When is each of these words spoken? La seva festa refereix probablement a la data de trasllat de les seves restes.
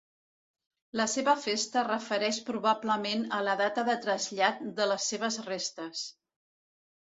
La 0.99 1.05
seva 1.15 1.35
festa 1.41 1.83
refereix 1.87 2.39
probablement 2.47 3.21
a 3.37 3.43
la 3.49 3.55
data 3.61 3.85
de 3.91 3.97
trasllat 4.07 4.65
de 4.81 4.89
les 4.93 5.07
seves 5.15 5.39
restes. 5.51 6.03